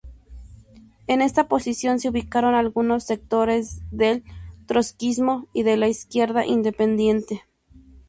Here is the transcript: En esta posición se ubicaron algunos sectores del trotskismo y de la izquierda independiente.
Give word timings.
En 1.05 1.21
esta 1.21 1.47
posición 1.47 1.99
se 1.99 2.09
ubicaron 2.09 2.55
algunos 2.55 3.03
sectores 3.03 3.83
del 3.91 4.23
trotskismo 4.65 5.47
y 5.53 5.61
de 5.61 5.77
la 5.77 5.89
izquierda 5.89 6.43
independiente. 6.43 7.43